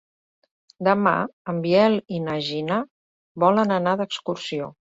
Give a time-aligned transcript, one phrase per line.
[0.87, 1.13] Demà
[1.53, 2.81] en Biel i na Gina
[3.47, 4.75] volen anar d'excursió.